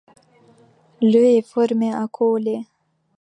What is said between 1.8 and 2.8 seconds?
à Cholet.